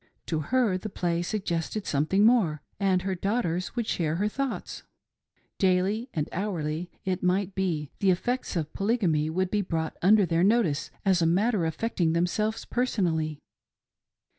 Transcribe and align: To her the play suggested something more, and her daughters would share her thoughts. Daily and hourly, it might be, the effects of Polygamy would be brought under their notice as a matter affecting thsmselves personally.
To 0.25 0.39
her 0.39 0.79
the 0.79 0.89
play 0.89 1.21
suggested 1.21 1.85
something 1.85 2.25
more, 2.25 2.63
and 2.79 3.03
her 3.03 3.13
daughters 3.13 3.75
would 3.75 3.85
share 3.85 4.15
her 4.15 4.27
thoughts. 4.27 4.81
Daily 5.59 6.09
and 6.11 6.27
hourly, 6.31 6.89
it 7.05 7.21
might 7.21 7.53
be, 7.53 7.91
the 7.99 8.09
effects 8.09 8.55
of 8.55 8.73
Polygamy 8.73 9.29
would 9.29 9.51
be 9.51 9.61
brought 9.61 9.95
under 10.01 10.25
their 10.25 10.43
notice 10.43 10.89
as 11.05 11.21
a 11.21 11.27
matter 11.27 11.67
affecting 11.67 12.13
thsmselves 12.13 12.67
personally. 12.67 13.37